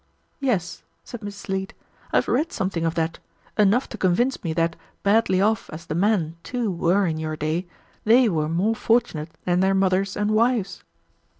"Yes," 0.39 0.81
said 1.03 1.21
Mrs. 1.21 1.47
Leete, 1.47 1.75
"I 2.11 2.17
have 2.17 2.27
read 2.27 2.51
something 2.51 2.87
of 2.87 2.95
that; 2.95 3.19
enough 3.55 3.87
to 3.89 3.99
convince 3.99 4.43
me 4.43 4.51
that, 4.53 4.75
badly 5.03 5.39
off 5.39 5.69
as 5.69 5.85
the 5.85 5.93
men, 5.93 6.37
too, 6.41 6.71
were 6.71 7.05
in 7.05 7.17
your 7.19 7.35
day, 7.35 7.67
they 8.03 8.27
were 8.27 8.49
more 8.49 8.73
fortunate 8.75 9.29
than 9.45 9.59
their 9.59 9.75
mothers 9.75 10.17
and 10.17 10.31
wives." 10.31 10.83